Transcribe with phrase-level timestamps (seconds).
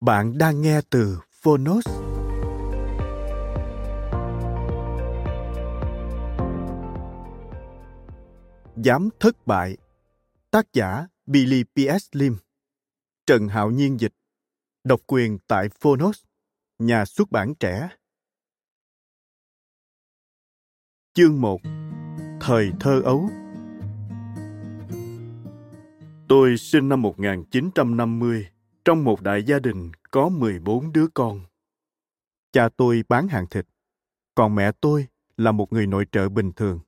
[0.00, 1.86] Bạn đang nghe từ Phonos.
[8.76, 9.76] Dám thất bại.
[10.50, 12.08] Tác giả Billy P.S.
[12.12, 12.36] Lim.
[13.26, 14.12] Trần Hạo Nhiên dịch.
[14.84, 16.24] Độc quyền tại Phonos,
[16.78, 17.88] Nhà xuất bản trẻ.
[21.14, 21.60] Chương 1
[22.40, 23.28] Thời thơ ấu.
[26.28, 28.46] Tôi sinh năm 1950
[28.86, 31.40] trong một đại gia đình có 14 đứa con.
[32.52, 33.66] Cha tôi bán hàng thịt,
[34.34, 35.06] còn mẹ tôi
[35.36, 36.80] là một người nội trợ bình thường.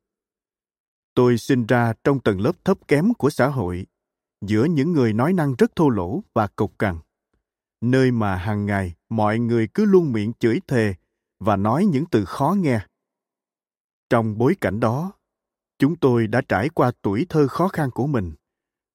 [1.14, 3.86] Tôi sinh ra trong tầng lớp thấp kém của xã hội,
[4.40, 6.98] giữa những người nói năng rất thô lỗ và cộc cằn,
[7.80, 10.94] nơi mà hàng ngày mọi người cứ luôn miệng chửi thề
[11.40, 12.80] và nói những từ khó nghe.
[14.10, 15.12] Trong bối cảnh đó,
[15.78, 18.32] chúng tôi đã trải qua tuổi thơ khó khăn của mình,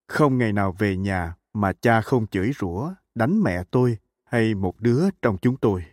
[0.07, 4.79] không ngày nào về nhà mà cha không chửi rủa, đánh mẹ tôi hay một
[4.79, 5.83] đứa trong chúng tôi.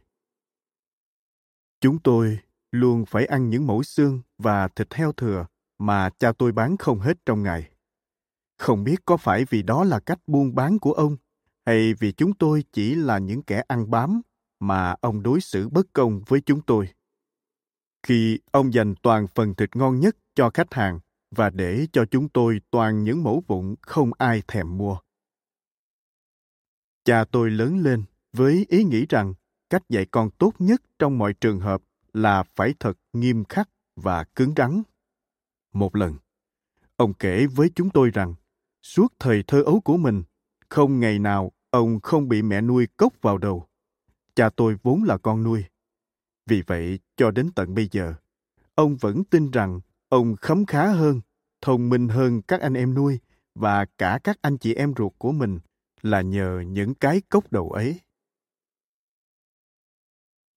[1.81, 2.39] Chúng tôi
[2.73, 5.47] luôn phải ăn những mẫu xương và thịt heo thừa
[5.79, 7.71] mà cha tôi bán không hết trong ngày.
[8.59, 11.17] Không biết có phải vì đó là cách buôn bán của ông
[11.67, 14.21] hay vì chúng tôi chỉ là những kẻ ăn bám
[14.61, 16.89] mà ông đối xử bất công với chúng tôi.
[18.03, 21.01] Khi ông dành toàn phần thịt ngon nhất cho khách hàng
[21.31, 24.99] và để cho chúng tôi toàn những mẫu vụn không ai thèm mua.
[27.05, 29.35] Cha tôi lớn lên với ý nghĩ rằng
[29.71, 34.25] cách dạy con tốt nhất trong mọi trường hợp là phải thật nghiêm khắc và
[34.25, 34.83] cứng rắn.
[35.73, 36.17] Một lần,
[36.97, 38.35] ông kể với chúng tôi rằng
[38.83, 40.23] suốt thời thơ ấu của mình,
[40.69, 43.67] không ngày nào ông không bị mẹ nuôi cốc vào đầu.
[44.35, 45.65] Cha tôi vốn là con nuôi.
[46.47, 48.15] Vì vậy, cho đến tận bây giờ,
[48.75, 51.21] ông vẫn tin rằng ông khấm khá hơn,
[51.61, 53.21] thông minh hơn các anh em nuôi
[53.55, 55.59] và cả các anh chị em ruột của mình
[56.03, 58.01] là nhờ những cái cốc đầu ấy.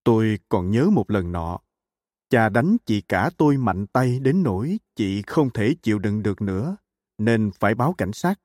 [0.03, 1.59] Tôi còn nhớ một lần nọ,
[2.29, 6.41] cha đánh chị cả tôi mạnh tay đến nỗi chị không thể chịu đựng được
[6.41, 6.77] nữa,
[7.17, 8.39] nên phải báo cảnh sát.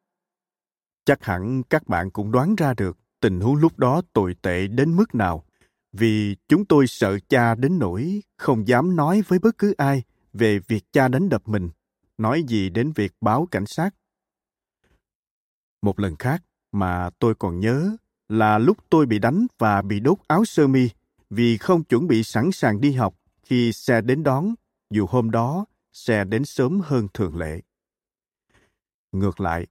[1.04, 4.96] Chắc hẳn các bạn cũng đoán ra được tình huống lúc đó tồi tệ đến
[4.96, 5.44] mức nào,
[5.92, 10.58] vì chúng tôi sợ cha đến nỗi không dám nói với bất cứ ai về
[10.58, 11.70] việc cha đánh đập mình,
[12.18, 13.90] nói gì đến việc báo cảnh sát.
[15.82, 16.42] Một lần khác,
[16.72, 17.96] mà tôi còn nhớ
[18.28, 20.88] là lúc tôi bị đánh và bị đốt áo sơ mi
[21.30, 24.54] vì không chuẩn bị sẵn sàng đi học khi xe đến đón,
[24.90, 27.60] dù hôm đó xe đến sớm hơn thường lệ.
[29.12, 29.66] Ngược lại,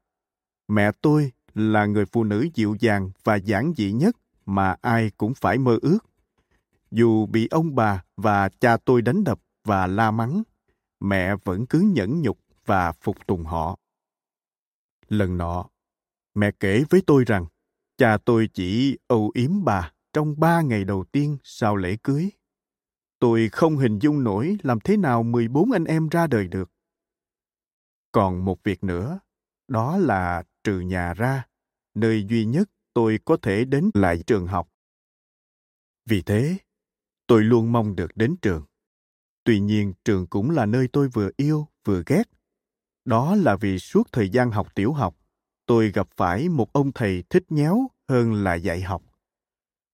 [0.67, 4.15] mẹ tôi là người phụ nữ dịu dàng và giản dị nhất
[4.45, 5.99] mà ai cũng phải mơ ước.
[6.91, 10.43] Dù bị ông bà và cha tôi đánh đập và la mắng,
[10.99, 13.79] mẹ vẫn cứ nhẫn nhục và phục tùng họ.
[15.09, 15.65] Lần nọ,
[16.38, 17.45] Mẹ kể với tôi rằng,
[17.98, 22.30] cha tôi chỉ âu yếm bà trong ba ngày đầu tiên sau lễ cưới.
[23.19, 26.72] Tôi không hình dung nổi làm thế nào 14 anh em ra đời được.
[28.12, 29.19] Còn một việc nữa,
[29.68, 31.48] đó là trừ nhà ra,
[31.95, 34.69] nơi duy nhất tôi có thể đến lại trường học.
[36.06, 36.57] Vì thế,
[37.28, 38.66] tôi luôn mong được đến trường.
[39.44, 42.24] Tuy nhiên, trường cũng là nơi tôi vừa yêu vừa ghét.
[43.06, 45.18] Đó là vì suốt thời gian học tiểu học,
[45.67, 49.03] tôi gặp phải một ông thầy thích nhéo hơn là dạy học.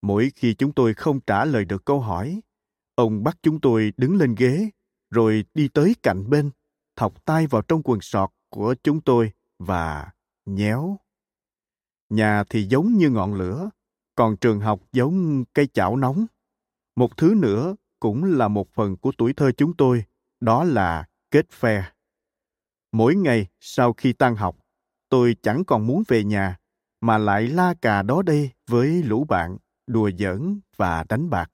[0.01, 2.41] Mỗi khi chúng tôi không trả lời được câu hỏi,
[2.95, 4.69] ông bắt chúng tôi đứng lên ghế,
[5.09, 6.51] rồi đi tới cạnh bên,
[6.95, 10.11] thọc tay vào trong quần sọt của chúng tôi và
[10.45, 10.97] nhéo.
[12.09, 13.69] Nhà thì giống như ngọn lửa,
[14.15, 16.25] còn trường học giống cây chảo nóng.
[16.95, 20.03] Một thứ nữa cũng là một phần của tuổi thơ chúng tôi,
[20.39, 21.83] đó là kết phe.
[22.91, 24.57] Mỗi ngày sau khi tan học,
[25.13, 26.57] tôi chẳng còn muốn về nhà
[27.01, 29.57] mà lại la cà đó đây với lũ bạn,
[29.87, 31.51] đùa giỡn và đánh bạc.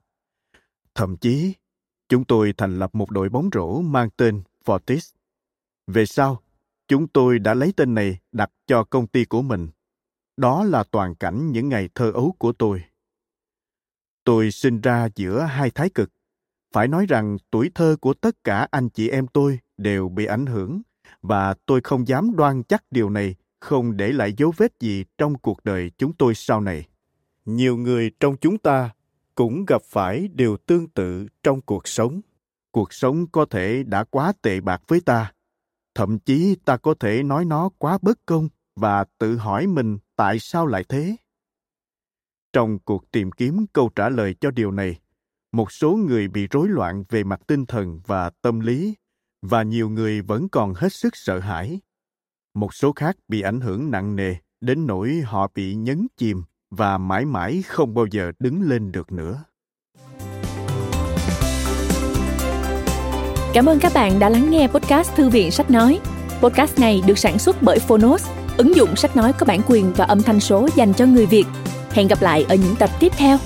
[0.94, 1.54] Thậm chí,
[2.08, 5.14] chúng tôi thành lập một đội bóng rổ mang tên Fortis.
[5.86, 6.42] Về sau,
[6.88, 9.68] chúng tôi đã lấy tên này đặt cho công ty của mình.
[10.36, 12.82] Đó là toàn cảnh những ngày thơ ấu của tôi.
[14.24, 16.10] Tôi sinh ra giữa hai thái cực.
[16.72, 20.46] Phải nói rằng tuổi thơ của tất cả anh chị em tôi đều bị ảnh
[20.46, 20.82] hưởng
[21.22, 25.38] và tôi không dám đoan chắc điều này không để lại dấu vết gì trong
[25.38, 26.88] cuộc đời chúng tôi sau này.
[27.44, 28.90] Nhiều người trong chúng ta
[29.34, 32.20] cũng gặp phải điều tương tự trong cuộc sống.
[32.70, 35.32] Cuộc sống có thể đã quá tệ bạc với ta.
[35.94, 40.38] Thậm chí ta có thể nói nó quá bất công và tự hỏi mình tại
[40.38, 41.16] sao lại thế.
[42.52, 45.00] Trong cuộc tìm kiếm câu trả lời cho điều này,
[45.52, 48.94] một số người bị rối loạn về mặt tinh thần và tâm lý
[49.42, 51.80] và nhiều người vẫn còn hết sức sợ hãi
[52.54, 56.98] một số khác bị ảnh hưởng nặng nề, đến nỗi họ bị nhấn chìm và
[56.98, 59.44] mãi mãi không bao giờ đứng lên được nữa.
[63.54, 66.00] Cảm ơn các bạn đã lắng nghe podcast thư viện sách nói.
[66.40, 70.04] Podcast này được sản xuất bởi phonos, ứng dụng sách nói có bản quyền và
[70.04, 71.44] âm thanh số dành cho người việt.
[71.90, 73.38] Hẹn gặp lại ở những tập tiếp theo.